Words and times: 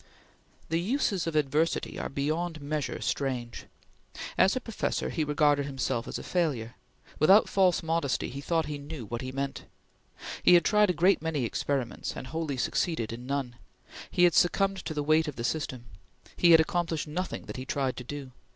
The 0.69 0.79
uses 0.79 1.27
of 1.27 1.35
adversity 1.35 1.99
are 1.99 2.09
beyond 2.09 2.59
measure 2.59 2.99
strange. 3.01 3.65
As 4.35 4.55
a 4.55 4.59
professor, 4.59 5.11
he 5.11 5.23
regarded 5.23 5.67
himself 5.67 6.07
as 6.07 6.17
a 6.17 6.23
failure. 6.23 6.73
Without 7.19 7.47
false 7.47 7.83
modesty 7.83 8.27
he 8.29 8.41
thought 8.41 8.65
he 8.65 8.79
knew 8.79 9.05
what 9.05 9.21
he 9.21 9.31
meant. 9.31 9.65
He 10.41 10.55
had 10.55 10.65
tried 10.65 10.89
a 10.89 10.93
great 10.93 11.21
many 11.21 11.45
experiments, 11.45 12.15
and 12.15 12.25
wholly 12.25 12.57
succeeded 12.57 13.13
in 13.13 13.27
none. 13.27 13.57
He 14.09 14.23
had 14.23 14.33
succumbed 14.33 14.77
to 14.85 14.95
the 14.95 15.03
weight 15.03 15.27
of 15.27 15.35
the 15.35 15.43
system. 15.43 15.85
He 16.35 16.49
had 16.49 16.59
accomplished 16.59 17.07
nothing 17.07 17.45
that 17.45 17.57
he 17.57 17.65
tried 17.67 17.95
to 17.97 18.03
do. 18.03 18.31